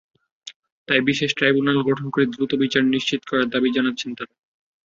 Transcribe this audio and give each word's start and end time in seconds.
তাই 0.87 0.99
বিশেষ 1.09 1.29
ট্রাইব্যুনাল 1.33 1.77
গঠন 1.89 2.07
করে 2.09 2.25
দ্রুত 2.25 2.51
বিচার 2.61 2.83
নিশ্চিত 2.85 3.21
করার 3.25 3.47
দাবি 3.49 3.69
জানাচ্ছেন 3.73 4.09
তাঁরা। 4.17 4.33